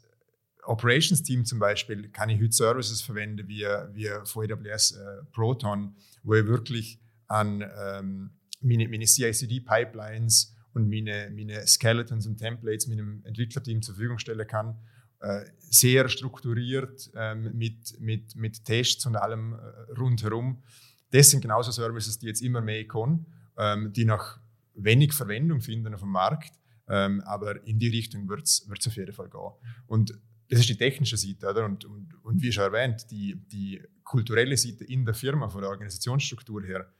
Operations 0.64 1.22
Team 1.22 1.44
zum 1.44 1.58
Beispiel 1.58 2.08
kann 2.10 2.30
ich 2.30 2.40
heute 2.40 2.52
Services 2.52 3.00
verwenden 3.00 3.48
wie, 3.48 3.64
wie 3.92 4.08
von 4.24 4.50
AWS 4.50 4.92
äh, 4.92 5.24
Proton, 5.32 5.94
wo 6.22 6.34
ich 6.34 6.46
wirklich 6.46 7.00
an 7.26 7.64
ähm, 7.78 8.30
meine, 8.60 8.88
meine 8.88 9.04
CI/CD-Pipelines 9.04 10.54
und 10.54 10.60
und 10.72 10.88
meine, 10.88 11.30
meine 11.34 11.66
Skeletons 11.66 12.26
und 12.26 12.38
Templates 12.38 12.86
meinem 12.86 13.22
Entwicklerteam 13.24 13.82
zur 13.82 13.94
Verfügung 13.94 14.18
stellen 14.18 14.46
kann. 14.46 14.78
Äh, 15.20 15.44
sehr 15.58 16.08
strukturiert 16.08 17.10
ähm, 17.14 17.50
mit, 17.54 18.00
mit, 18.00 18.34
mit 18.36 18.64
Tests 18.64 19.04
und 19.06 19.16
allem 19.16 19.52
äh, 19.52 19.92
rundherum. 19.98 20.62
Das 21.10 21.30
sind 21.30 21.40
genauso 21.40 21.72
Services, 21.72 22.18
die 22.18 22.26
jetzt 22.26 22.40
immer 22.40 22.60
mehr 22.60 22.86
kommen, 22.86 23.26
ähm, 23.58 23.92
die 23.92 24.04
noch 24.04 24.38
wenig 24.74 25.12
Verwendung 25.12 25.60
finden 25.60 25.92
auf 25.92 26.00
dem 26.00 26.10
Markt, 26.10 26.52
ähm, 26.88 27.20
aber 27.26 27.66
in 27.66 27.78
die 27.78 27.88
Richtung 27.88 28.28
wird 28.28 28.44
es 28.46 28.66
auf 28.68 28.96
jeden 28.96 29.12
Fall 29.12 29.28
gehen. 29.28 29.50
Und 29.86 30.18
das 30.50 30.60
ist 30.60 30.68
die 30.68 30.76
technische 30.76 31.16
Seite, 31.16 31.48
oder? 31.48 31.64
Und, 31.64 31.84
und, 31.84 32.12
und 32.24 32.42
wie 32.42 32.50
schon 32.50 32.64
erwähnt, 32.64 33.06
die, 33.10 33.36
die 33.36 33.80
kulturelle 34.02 34.56
Seite 34.56 34.84
in 34.84 35.04
der 35.04 35.14
Firma, 35.14 35.48
von 35.48 35.60
der 35.60 35.70
Organisationsstruktur 35.70 36.64
her, 36.64 36.92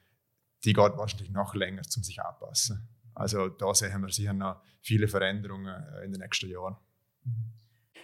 die 0.64 0.73
geht 0.73 0.97
wahrscheinlich 0.97 1.30
noch 1.30 1.54
länger, 1.54 1.83
um 1.97 2.02
sich 2.04 2.23
anpassen. 2.23 2.88
Also 3.12 3.49
da 3.49 3.75
sehen 3.75 4.00
wir 4.02 4.11
sicher 4.11 4.33
noch 4.33 4.62
viele 4.80 5.09
Veränderungen 5.09 5.66
äh, 5.66 6.04
in 6.04 6.12
den 6.12 6.21
nächsten 6.21 6.49
Jahren. 6.49 6.76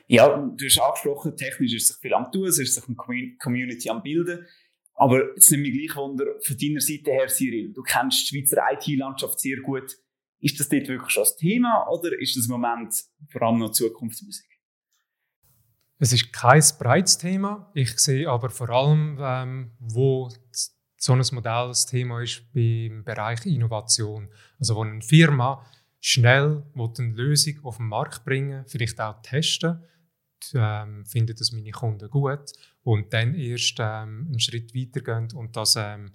Ja, 0.09 0.37
du 0.37 0.65
hast 0.65 0.81
angesprochen, 0.81 1.37
technisch 1.37 1.75
ist 1.75 1.89
sich 1.89 1.97
viel 1.99 2.15
am 2.15 2.31
tun, 2.33 2.47
es 2.47 2.59
ist 2.59 2.75
sich 2.75 2.85
eine 2.89 3.37
Community 3.39 3.89
am 3.89 4.03
bilden. 4.03 4.47
Aber 4.95 5.33
jetzt 5.35 5.51
nehme 5.53 5.69
ich 5.69 5.75
gleich 5.75 5.97
Wunder, 5.97 6.25
von 6.43 6.57
deiner 6.57 6.81
Seite 6.81 7.13
her, 7.13 7.29
Cyril, 7.29 7.73
du 7.73 7.83
kennst 7.83 8.31
die 8.31 8.37
Schweizer 8.37 8.63
IT-Landschaft 8.73 9.39
sehr 9.39 9.61
gut. 9.61 9.97
Ist 10.41 10.59
das 10.59 10.69
dort 10.69 10.89
wirklich 10.89 11.11
schon 11.11 11.23
das 11.23 11.37
Thema 11.37 11.87
oder 11.89 12.19
ist 12.19 12.37
das 12.37 12.47
im 12.47 12.53
Moment 12.53 12.95
vor 13.29 13.43
allem 13.43 13.59
noch 13.59 13.71
Zukunftsmusik? 13.71 14.56
Es 15.99 16.13
ist 16.13 16.33
kein 16.33 16.63
breites 16.79 17.19
Thema. 17.19 17.71
Ich 17.75 17.99
sehe 17.99 18.29
aber 18.29 18.51
vor 18.51 18.69
allem, 18.69 19.19
ähm, 19.21 19.71
wo 19.79 20.31
so 20.99 21.13
ein 21.13 21.23
Modell 21.33 21.69
das 21.69 21.87
Thema 21.87 22.23
ist 22.23 22.53
beim 22.53 23.03
Bereich 23.05 23.47
Innovation. 23.47 24.29
Also 24.59 24.77
wo 24.77 24.83
eine 24.83 25.01
Firma 25.01 25.65
schnell 26.01 26.63
eine 26.75 27.13
Lösung 27.13 27.65
auf 27.65 27.79
den 27.79 27.87
Markt 27.87 28.25
bringen 28.25 28.65
vielleicht 28.67 29.01
auch 29.01 29.21
testen, 29.23 29.83
ähm, 30.55 31.05
finden 31.07 31.35
das 31.37 31.53
meine 31.53 31.71
Kunden 31.71 32.11
gut 32.11 32.53
und 32.83 33.13
dann 33.13 33.35
erst 33.35 33.79
ähm, 33.81 34.27
einen 34.29 34.41
Schritt 34.41 34.75
weitergehen 34.75 35.29
und 35.35 35.57
das 35.57 35.77
ähm, 35.77 36.13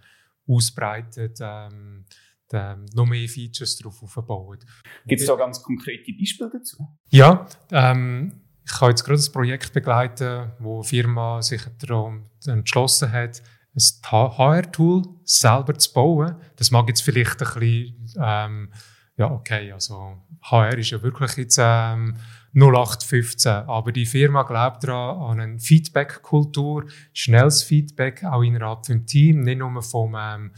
ausbreitet, 0.47 1.39
ähm, 1.41 2.05
ähm, 2.53 2.85
noch 2.93 3.05
mehr 3.05 3.27
Features 3.27 3.77
darauf 3.77 4.01
aufbauen. 4.03 4.59
Gibt 5.07 5.21
es 5.21 5.27
da 5.27 5.35
ganz 5.35 5.61
konkrete 5.61 6.13
Beispiele 6.13 6.51
dazu? 6.51 6.87
Ja, 7.09 7.47
ähm, 7.71 8.41
ich 8.71 8.79
kann 8.79 8.89
jetzt 8.89 9.03
gerade 9.03 9.21
ein 9.21 9.31
Projekt 9.33 9.73
begleiten, 9.73 10.51
wo 10.59 10.75
eine 10.75 10.83
Firma 10.83 11.41
sich 11.41 11.61
darum 11.79 12.25
entschlossen 12.45 13.11
hat, 13.11 13.41
ein 13.75 14.11
HR-Tool 14.11 15.03
selber 15.23 15.77
zu 15.77 15.93
bauen. 15.93 16.35
Das 16.55 16.71
mag 16.71 16.87
jetzt 16.87 17.01
vielleicht 17.01 17.41
ein 17.41 17.59
bisschen, 17.59 18.13
ähm, 18.17 18.69
ja, 19.17 19.29
okay, 19.29 19.71
also 19.71 20.17
HR 20.41 20.77
ist 20.77 20.91
ja 20.91 21.01
wirklich 21.01 21.35
jetzt 21.37 21.59
ähm, 21.61 22.15
0815, 22.53 23.51
aber 23.51 23.91
die 23.91 24.05
Firma 24.05 24.43
glaubt 24.43 24.83
daran, 24.83 25.21
an 25.21 25.39
eine 25.39 25.59
Feedback-Kultur, 25.59 26.85
schnelles 27.13 27.63
Feedback 27.63 28.23
auch 28.23 28.41
innerhalb 28.41 28.83
des 28.83 29.05
Teams, 29.05 29.45
nicht 29.45 29.59
nur 29.59 29.81
vom 29.81 30.15
ähm, 30.17 30.51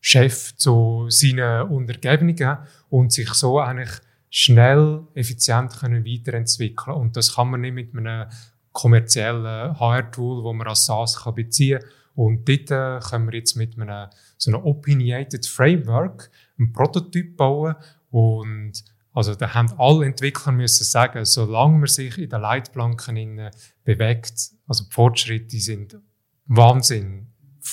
Chef 0.00 0.56
zu 0.56 1.06
seinen 1.08 1.68
Untergebenen 1.68 2.58
und 2.88 3.12
sich 3.12 3.32
so 3.34 3.60
eigentlich 3.60 3.90
schnell, 4.30 5.06
effizient 5.14 5.72
können 5.78 6.04
weiterentwickeln 6.04 6.96
Und 6.96 7.16
das 7.16 7.34
kann 7.34 7.50
man 7.50 7.60
nicht 7.60 7.74
mit 7.74 7.94
einem 7.94 8.30
kommerziellen 8.72 9.78
HR-Tool, 9.78 10.44
wo 10.44 10.52
man 10.52 10.68
als 10.68 10.86
SaaS 10.86 11.24
kann 11.24 11.34
beziehen 11.34 11.80
kann. 11.80 11.90
Und 12.14 12.48
dort 12.48 12.70
äh, 12.70 13.00
können 13.08 13.30
wir 13.30 13.38
jetzt 13.38 13.56
mit 13.56 13.78
einem 13.78 14.08
so 14.36 14.50
einem 14.50 14.64
Opinionated 14.64 15.46
Framework 15.46 16.30
einen 16.58 16.72
Prototyp 16.72 17.36
bauen 17.36 17.74
und 18.10 18.84
also 19.12 19.34
da 19.34 19.54
haben 19.54 19.72
alle 19.78 20.06
Entwickler 20.06 20.52
müssen 20.52 20.84
sagen, 20.84 21.24
solange 21.24 21.78
man 21.78 21.86
sich 21.88 22.16
in 22.18 22.30
den 22.30 22.40
Leitplanken 22.40 23.50
bewegt, 23.84 24.50
also 24.66 24.84
die 24.84 24.92
Fortschritte 24.92 25.58
sind 25.58 25.98
Wahnsinn, 26.46 27.26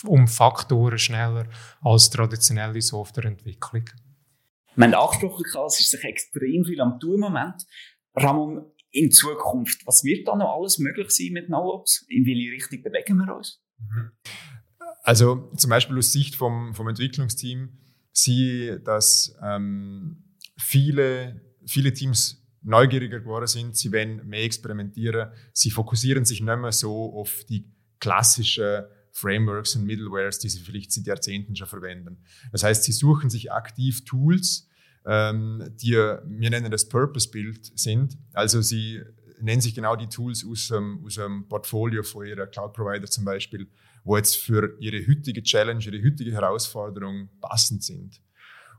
um 0.05 0.27
Faktoren 0.27 0.97
schneller 0.97 1.45
als 1.81 2.09
traditionelle 2.09 2.81
Softwareentwicklung. 2.81 3.85
Wir 4.77 4.85
haben 4.85 4.93
angesprochen, 4.93 5.43
es 5.67 5.79
ist 5.79 5.89
sich 5.89 6.03
extrem 6.03 6.63
viel 6.63 6.79
am 6.79 6.99
tun 6.99 7.15
im 7.15 7.21
Moment. 7.21 7.65
Ramon, 8.15 8.71
in 8.91 9.11
Zukunft, 9.11 9.85
was 9.85 10.03
wird 10.03 10.27
da 10.27 10.35
noch 10.35 10.55
alles 10.55 10.77
möglich 10.77 11.09
sein 11.09 11.33
mit 11.33 11.49
NoOps? 11.49 12.05
In 12.09 12.25
welche 12.25 12.51
Richtung 12.51 12.83
bewegen 12.83 13.17
wir 13.17 13.35
uns? 13.35 13.61
Also 15.01 15.51
zum 15.57 15.69
Beispiel 15.69 15.97
aus 15.97 16.11
Sicht 16.11 16.35
vom, 16.35 16.73
vom 16.73 16.87
Entwicklungsteam 16.87 17.77
sehe 18.11 18.79
dass 18.79 19.37
ähm, 19.43 20.35
viele, 20.57 21.41
viele 21.65 21.93
Teams 21.93 22.43
neugieriger 22.63 23.19
geworden 23.19 23.47
sind, 23.47 23.77
sie 23.77 23.91
wollen 23.91 24.27
mehr 24.27 24.43
experimentieren, 24.43 25.31
sie 25.53 25.71
fokussieren 25.71 26.25
sich 26.25 26.41
nicht 26.41 26.57
mehr 26.57 26.71
so 26.71 27.13
auf 27.13 27.43
die 27.49 27.71
klassischen 27.99 28.85
Frameworks 29.17 29.75
und 29.75 29.85
Middlewares, 29.85 30.37
die 30.39 30.49
sie 30.49 30.59
vielleicht 30.59 30.91
seit 30.91 31.07
Jahrzehnten 31.07 31.55
schon 31.55 31.67
verwenden. 31.67 32.17
Das 32.51 32.63
heißt, 32.63 32.83
sie 32.83 32.91
suchen 32.91 33.29
sich 33.29 33.51
aktiv 33.51 34.05
Tools, 34.05 34.69
ähm, 35.05 35.63
die, 35.81 35.93
wir 35.93 36.49
nennen 36.49 36.69
das 36.69 36.87
Purpose-Build 36.87 37.77
sind. 37.79 38.17
Also 38.33 38.61
sie 38.61 39.01
nennen 39.41 39.61
sich 39.61 39.73
genau 39.73 39.95
die 39.95 40.07
Tools 40.07 40.45
aus, 40.47 40.69
ähm, 40.69 41.03
aus 41.03 41.19
Portfolio 41.49 42.03
von 42.03 42.27
ihrer 42.27 42.45
Cloud-Provider 42.45 43.07
zum 43.07 43.25
Beispiel, 43.25 43.67
wo 44.03 44.17
jetzt 44.17 44.37
für 44.37 44.77
ihre 44.79 45.05
heutige 45.07 45.41
Challenge, 45.41 45.83
ihre 45.83 46.03
heutige 46.03 46.31
Herausforderung 46.31 47.29
passend 47.41 47.83
sind. 47.83 48.21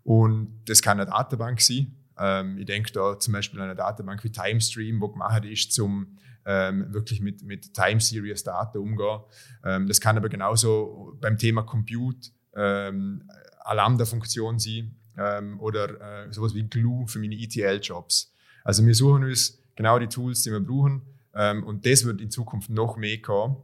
Und 0.04 0.62
das 0.66 0.80
kann 0.80 1.00
eine 1.00 1.10
Datenbank 1.10 1.60
sein. 1.60 1.96
Ähm, 2.18 2.58
ich 2.58 2.66
denke 2.66 2.92
da 2.92 3.18
zum 3.18 3.32
Beispiel 3.32 3.60
an 3.60 3.66
eine 3.66 3.76
Datenbank 3.76 4.22
wie 4.24 4.30
Timestream, 4.30 5.00
wo 5.00 5.08
gemacht 5.08 5.44
ist, 5.44 5.72
zum 5.72 6.18
ähm, 6.44 6.92
wirklich 6.92 7.20
mit, 7.20 7.42
mit 7.42 7.74
Time 7.74 8.00
Series 8.00 8.42
Daten 8.42 8.78
umgehen. 8.78 9.20
Ähm, 9.64 9.86
das 9.86 10.00
kann 10.00 10.16
aber 10.16 10.28
genauso 10.28 11.16
beim 11.20 11.36
Thema 11.36 11.62
Compute 11.62 12.30
ähm, 12.54 13.28
Lambda-Funktion 13.70 14.58
sein 14.58 14.96
ähm, 15.18 15.60
oder 15.60 16.26
äh, 16.26 16.32
sowas 16.32 16.54
wie 16.54 16.62
Glue 16.64 17.06
für 17.06 17.18
meine 17.18 17.34
ETL-Jobs. 17.34 18.32
Also 18.64 18.84
wir 18.84 18.94
suchen 18.94 19.24
uns 19.24 19.62
genau 19.76 19.98
die 19.98 20.08
Tools, 20.08 20.42
die 20.42 20.50
wir 20.50 20.60
brauchen 20.60 21.02
ähm, 21.34 21.64
und 21.64 21.84
das 21.84 22.04
wird 22.04 22.20
in 22.20 22.30
Zukunft 22.30 22.70
noch 22.70 22.96
mehr 22.96 23.20
kommen. 23.20 23.58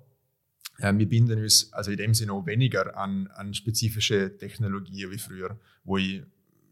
Ähm, 0.81 0.99
wir 0.99 1.09
binden 1.09 1.43
uns 1.43 1.73
also 1.73 1.91
in 1.91 1.97
dem 1.97 2.15
Sinne 2.15 2.33
auch 2.33 2.47
weniger 2.47 2.97
an, 2.97 3.29
an 3.29 3.55
spezifische 3.55 4.37
Technologien 4.37 5.11
wie 5.11 5.19
früher, 5.19 5.59
wo 5.85 5.97
ich 5.97 6.23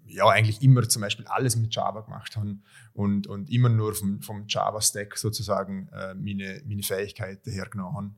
ja 0.07 0.27
eigentlich 0.29 0.63
immer 0.63 0.89
zum 0.89 1.03
Beispiel 1.03 1.27
alles 1.27 1.57
mit 1.57 1.75
Java 1.75 2.01
gemacht 2.01 2.37
haben 2.37 2.63
und, 2.93 3.27
und 3.27 3.51
immer 3.51 3.69
nur 3.69 3.95
vom, 3.95 4.21
vom 4.21 4.45
Java-Stack 4.47 5.17
sozusagen 5.17 5.89
äh, 5.89 6.15
meine, 6.15 6.63
meine 6.67 6.83
Fähigkeiten 6.83 7.51
hergenommen 7.51 7.95
haben. 7.95 8.17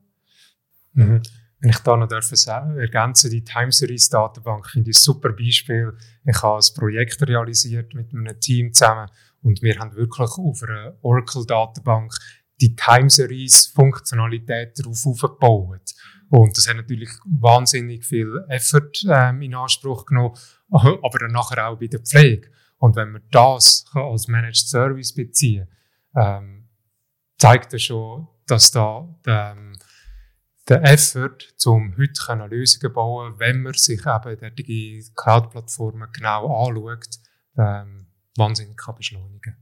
Mhm. 0.93 1.23
Wenn 1.61 1.71
ich 1.71 1.79
da 1.79 1.97
noch 1.97 2.11
sagen, 2.21 2.79
ergänzen, 2.79 3.31
die 3.31 3.43
Time 3.43 3.73
Series 3.73 4.09
Datenbank 4.11 4.69
finde 4.69 4.91
ich 4.91 4.99
ein 4.99 5.03
super 5.03 5.33
Beispiel. 5.33 5.97
Ich 6.27 6.43
habe 6.43 6.59
ein 6.59 6.75
Projekt 6.75 7.23
realisiert 7.23 7.95
mit 7.95 8.13
einem 8.13 8.39
Team 8.39 8.73
zusammen 8.75 9.09
und 9.41 9.63
wir 9.63 9.79
haben 9.79 9.95
wirklich 9.95 10.31
auf 10.31 10.63
einer 10.63 10.95
Oracle 11.03 11.47
Datenbank 11.47 12.13
die 12.61 12.77
Time 12.77 13.09
Series 13.09 13.67
Funktionalität 13.75 14.79
darauf 14.79 15.07
aufgebaut. 15.07 15.95
Und 16.29 16.57
das 16.57 16.69
hat 16.69 16.77
natürlich 16.77 17.11
wahnsinnig 17.25 18.05
viel 18.05 18.45
Effort 18.49 18.93
ähm, 19.09 19.43
in 19.43 19.55
Anspruch 19.55 20.05
genommen, 20.07 20.37
aber 20.75 21.19
dann 21.19 21.33
nachher 21.33 21.69
auch 21.69 21.79
bei 21.79 21.87
der 21.87 22.01
Pflege. 22.01 22.51
Und 22.79 22.97
wenn 22.97 23.13
man 23.13 23.23
das 23.31 23.85
als 23.95 24.29
Managed 24.29 24.69
Service 24.69 25.15
beziehen 25.15 25.69
ähm, 26.17 26.69
zeigt 27.39 27.73
das 27.73 27.83
schon, 27.83 28.29
dass 28.47 28.71
da 28.71 29.09
ähm, 29.27 29.77
der 30.69 30.83
Effort, 30.85 31.39
um 31.67 31.97
heute 31.97 32.47
Lösungen 32.49 32.93
bauen 32.93 33.35
wenn 33.39 33.63
man 33.63 33.75
sich 33.75 34.01
eben 34.01 34.57
die 34.57 35.05
Cloud-Plattformen 35.15 36.09
genau 36.13 36.67
anschaut, 36.67 37.19
ähm, 37.59 38.07
wahnsinnig 38.37 38.77
kann 38.77 38.97
beschleunigen 38.97 39.57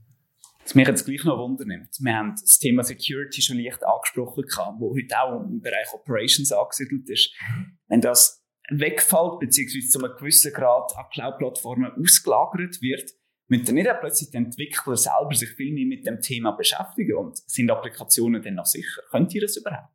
was 0.63 0.75
mich 0.75 0.87
jetzt 0.87 1.05
gleich 1.05 1.23
noch 1.25 1.37
wundernimmt, 1.37 1.89
wir 1.99 2.15
haben 2.15 2.35
das 2.39 2.57
Thema 2.57 2.83
Security 2.83 3.41
schon 3.41 3.57
leicht 3.57 3.83
angesprochen, 3.83 4.45
wo 4.79 4.95
heute 4.95 5.19
auch 5.19 5.43
im 5.43 5.61
Bereich 5.61 5.93
Operations 5.93 6.51
angesiedelt 6.51 7.09
ist. 7.09 7.33
Wenn 7.87 8.01
das 8.01 8.42
wegfällt, 8.69 9.39
beziehungsweise 9.39 9.87
zu 9.87 10.03
einem 10.03 10.15
gewissen 10.17 10.53
Grad 10.53 10.95
an 10.97 11.05
Cloud-Plattformen 11.11 11.91
ausgelagert 11.99 12.81
wird, 12.81 13.11
müssen 13.47 13.75
nicht 13.75 13.89
auch 13.89 13.99
plötzlich 13.99 14.31
die 14.31 14.37
Entwickler 14.37 14.95
selber 14.95 15.33
sich 15.33 15.49
viel 15.49 15.73
mehr 15.73 15.85
mit 15.85 16.05
dem 16.05 16.21
Thema 16.21 16.51
beschäftigen 16.51 17.17
und 17.17 17.37
sind 17.37 17.69
Applikationen 17.69 18.41
dann 18.41 18.55
noch 18.55 18.65
sicher? 18.65 19.01
Könnt 19.11 19.33
ihr 19.35 19.41
das 19.41 19.57
überhaupt? 19.57 19.92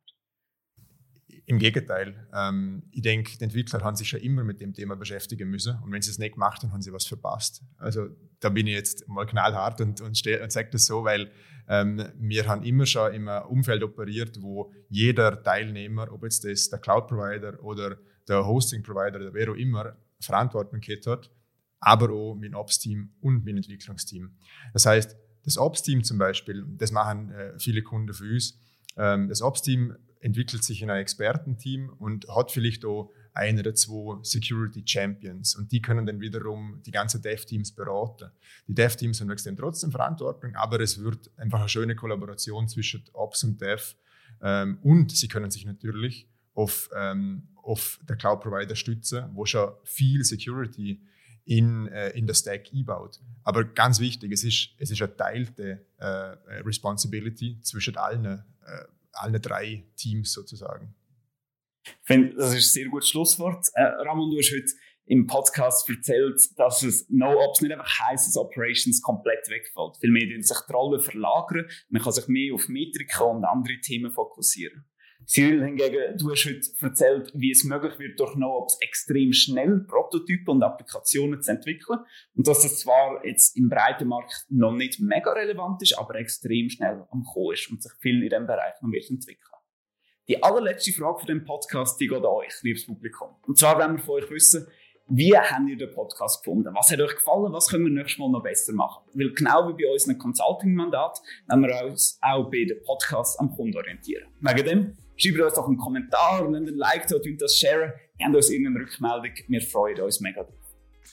Im 1.49 1.57
Gegenteil. 1.57 2.27
Ähm, 2.31 2.83
ich 2.91 3.01
denke, 3.01 3.35
die 3.35 3.43
Entwickler 3.43 3.81
haben 3.81 3.95
sich 3.95 4.07
schon 4.07 4.19
immer 4.19 4.43
mit 4.43 4.61
dem 4.61 4.71
Thema 4.71 4.95
beschäftigen 4.95 5.49
müssen. 5.49 5.79
Und 5.83 5.91
wenn 5.91 5.99
sie 5.99 6.11
es 6.11 6.19
nicht 6.19 6.35
gemacht 6.35 6.61
haben, 6.61 6.71
haben 6.71 6.83
sie 6.83 6.93
was 6.93 7.07
verpasst. 7.07 7.63
Also 7.79 8.07
da 8.39 8.49
bin 8.49 8.67
ich 8.67 8.75
jetzt 8.75 9.07
mal 9.07 9.25
knallhart 9.25 9.81
und, 9.81 9.99
und, 9.99 10.27
und 10.27 10.51
sage 10.51 10.69
das 10.71 10.85
so, 10.85 11.03
weil 11.03 11.31
ähm, 11.67 12.05
wir 12.19 12.47
haben 12.47 12.61
immer 12.61 12.85
schon 12.85 13.15
im 13.15 13.27
Umfeld 13.27 13.81
operiert, 13.81 14.39
wo 14.43 14.71
jeder 14.89 15.41
Teilnehmer, 15.41 16.11
ob 16.11 16.21
jetzt 16.21 16.45
das 16.45 16.69
der 16.69 16.77
Cloud-Provider 16.77 17.63
oder 17.63 17.97
der 18.27 18.45
Hosting-Provider 18.45 19.19
oder 19.19 19.33
wer 19.33 19.49
auch 19.49 19.55
immer, 19.55 19.97
Verantwortung 20.21 20.81
gehabt 20.81 21.07
hat, 21.07 21.31
aber 21.79 22.11
auch 22.11 22.35
mein 22.35 22.53
Ops-Team 22.53 23.15
und 23.21 23.43
mein 23.43 23.57
Entwicklungsteam. 23.57 24.37
Das 24.73 24.85
heißt, 24.85 25.17
das 25.45 25.57
Ops-Team 25.57 26.03
zum 26.03 26.19
Beispiel, 26.19 26.63
das 26.77 26.91
machen 26.91 27.31
äh, 27.31 27.57
viele 27.57 27.81
Kunden 27.81 28.13
für 28.13 28.31
uns. 28.31 28.59
Ähm, 28.97 29.27
das 29.29 29.41
Ops-Team 29.41 29.95
entwickelt 30.19 30.63
sich 30.63 30.81
in 30.81 30.89
ein 30.89 31.01
Expertenteam 31.01 31.89
und 31.89 32.27
hat 32.27 32.51
vielleicht 32.51 32.85
auch 32.85 33.11
ein 33.33 33.57
oder 33.59 33.73
zwei 33.73 34.17
Security 34.23 34.83
Champions 34.85 35.55
und 35.55 35.71
die 35.71 35.81
können 35.81 36.05
dann 36.05 36.19
wiederum 36.19 36.81
die 36.85 36.91
ganzen 36.91 37.21
Dev-Teams 37.21 37.71
beraten. 37.71 38.31
Die 38.67 38.73
Dev-Teams 38.73 39.21
haben 39.21 39.31
extrem 39.31 39.55
trotzdem 39.55 39.91
Verantwortung, 39.91 40.55
aber 40.55 40.79
es 40.81 41.01
wird 41.01 41.31
einfach 41.37 41.59
eine 41.59 41.69
schöne 41.69 41.95
Kollaboration 41.95 42.67
zwischen 42.67 43.03
Ops 43.13 43.43
und 43.43 43.61
Dev 43.61 43.95
ähm, 44.41 44.79
und 44.81 45.15
sie 45.15 45.27
können 45.27 45.51
sich 45.51 45.65
natürlich 45.65 46.27
auf, 46.53 46.89
ähm, 46.95 47.47
auf 47.55 47.99
der 48.07 48.17
Cloud-Provider 48.17 48.75
stützen, 48.75 49.29
wo 49.33 49.45
schon 49.45 49.71
viel 49.83 50.23
Security 50.23 51.01
in, 51.45 51.87
äh, 51.87 52.09
in 52.09 52.27
der 52.27 52.33
Stack 52.33 52.71
einbaut. 52.73 53.19
Aber 53.43 53.63
ganz 53.63 53.99
wichtig, 53.99 54.31
es 54.31 54.43
ist, 54.43 54.69
es 54.77 54.91
ist 54.91 55.01
eine 55.01 55.15
teilte 55.15 55.85
äh, 55.97 56.05
Responsibility 56.63 57.59
zwischen 57.61 57.97
allen, 57.97 58.25
äh, 58.25 58.41
allen 59.13 59.41
drei 59.41 59.85
Teams 59.95 60.31
sozusagen. 60.31 60.95
Ich 61.83 61.93
finde, 62.03 62.35
das 62.35 62.53
ist 62.53 62.55
ein 62.55 62.81
sehr 62.81 62.85
gutes 62.89 63.09
Schlusswort. 63.09 63.65
Äh, 63.73 63.83
Ramon, 63.83 64.29
du 64.29 64.37
hast 64.37 64.51
heute 64.51 64.71
im 65.05 65.25
Podcast 65.25 65.89
erzählt, 65.89 66.39
dass 66.57 66.83
es 66.83 67.09
No-Ops 67.09 67.61
nicht 67.61 67.71
einfach 67.71 67.99
heisst, 68.01 68.27
dass 68.27 68.37
Operations 68.37 69.01
komplett 69.01 69.49
wegfällt. 69.49 69.97
Vielmehr 69.99 70.29
tun 70.29 70.43
sich 70.43 70.57
die 70.67 70.71
Rollen 70.71 71.01
verlagern. 71.01 71.67
Man 71.89 72.01
kann 72.01 72.11
sich 72.11 72.27
mehr 72.27 72.53
auf 72.53 72.67
Metriken 72.67 73.37
und 73.37 73.45
andere 73.45 73.79
Themen 73.81 74.11
fokussieren. 74.11 74.85
Cyril 75.25 75.63
hingegen, 75.63 76.17
du 76.17 76.31
hast 76.31 76.45
heute 76.45 76.67
erzählt, 76.81 77.31
wie 77.35 77.51
es 77.51 77.63
möglich 77.63 77.99
wird, 77.99 78.19
durch 78.19 78.35
NoOps 78.35 78.77
extrem 78.81 79.31
schnell 79.31 79.85
Prototypen 79.87 80.55
und 80.55 80.63
Applikationen 80.63 81.41
zu 81.41 81.51
entwickeln. 81.51 81.99
Und 82.35 82.47
dass 82.47 82.63
das 82.63 82.79
zwar 82.79 83.25
jetzt 83.25 83.55
im 83.55 83.69
breiten 83.69 84.07
Markt 84.07 84.45
noch 84.49 84.71
nicht 84.71 84.99
mega 84.99 85.31
relevant 85.31 85.81
ist, 85.83 85.97
aber 85.97 86.15
extrem 86.15 86.69
schnell 86.69 87.05
am 87.11 87.23
Kommen 87.23 87.53
ist 87.53 87.69
und 87.69 87.83
sich 87.83 87.91
viel 87.99 88.23
in 88.23 88.29
diesem 88.29 88.47
Bereich 88.47 88.73
noch 88.81 88.91
wird 88.91 89.09
entwickeln. 89.09 89.45
Die 90.27 90.41
allerletzte 90.41 90.93
Frage 90.93 91.19
für 91.19 91.25
den 91.27 91.43
Podcast, 91.43 91.99
die 91.99 92.07
geht 92.07 92.17
an 92.17 92.25
euch, 92.25 92.53
liebes 92.61 92.85
Publikum. 92.85 93.29
Und 93.47 93.57
zwar 93.57 93.77
wollen 93.79 93.97
wir 93.97 94.03
von 94.03 94.23
euch 94.23 94.29
wissen, 94.29 94.67
wie 95.11 95.35
habt 95.35 95.67
ihr 95.67 95.75
den 95.75 95.91
Podcast 95.91 96.43
gefunden? 96.43 96.73
Was 96.75 96.91
hat 96.91 97.01
euch 97.01 97.15
gefallen? 97.15 97.51
Was 97.51 97.67
können 97.67 97.85
wir 97.85 97.91
nächstes 97.91 98.19
Mal 98.19 98.29
noch 98.29 98.43
besser 98.43 98.73
machen? 98.73 99.03
Weil 99.13 99.33
genau 99.33 99.67
wie 99.67 99.83
bei 99.83 99.91
unseren 99.91 100.19
Consulting-Mandat, 100.19 101.19
wollen 101.47 101.63
wir 101.63 101.85
uns 101.85 102.19
auch 102.21 102.43
bei 102.43 102.63
den 102.65 102.79
Podcasts 102.83 103.39
am 103.39 103.49
Kunden 103.55 103.75
orientieren. 103.75 104.27
Wegen 104.39 104.65
dem 104.65 104.97
Schreibt 105.19 105.39
uns 105.41 105.53
doch 105.53 105.67
einen 105.67 105.77
Kommentar, 105.77 106.47
und 106.47 106.55
einen 106.55 106.75
Like 106.77 107.11
oder 107.11 107.21
das 107.37 107.57
sharen. 107.57 107.93
Gebt 108.17 108.35
uns 108.35 108.49
irgendeine 108.49 108.85
Rückmeldung. 108.85 109.31
Wir 109.47 109.61
freuen 109.61 109.99
uns 110.01 110.21
mega 110.21 110.43
drauf. 110.43 110.55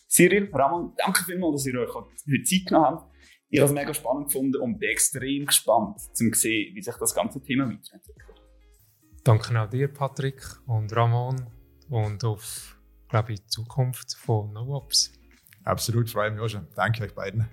Cyril, 0.09 0.49
Ramon, 0.53 0.93
danke 0.97 1.25
vielmals, 1.25 1.65
dass 1.65 1.67
ihr 1.67 1.81
euch 1.81 1.93
heute 1.95 2.43
Zeit 2.43 2.67
genommen 2.67 2.87
habt. 2.87 3.17
Ich 3.49 3.61
habe 3.61 3.69
es 3.69 3.75
mega 3.75 3.95
spannend 3.95 4.27
gefunden 4.27 4.57
und 4.61 4.79
bin 4.79 4.91
extrem 4.91 5.47
gespannt, 5.47 5.97
um 5.97 6.15
zu 6.15 6.31
sehen, 6.33 6.75
wie 6.75 6.83
sich 6.83 6.95
das 6.97 7.15
ganze 7.15 7.43
Thema 7.43 7.65
weiterentwickelt. 7.65 8.43
Danke 9.25 9.61
auch 9.61 9.69
dir, 9.69 9.89
Patrick 9.89 10.43
und 10.67 10.95
Ramon, 10.95 11.47
und 11.89 12.25
auf, 12.25 12.79
glaube 13.09 13.33
ich, 13.33 13.41
die 13.41 13.47
Zukunft 13.47 14.15
von 14.15 14.53
NoOps. 14.53 15.13
Absolut, 15.65 16.11
freue 16.11 16.31
mich 16.31 16.41
auch 16.41 16.49
schon. 16.49 16.67
Danke 16.75 17.05
euch 17.05 17.15
beiden. 17.15 17.49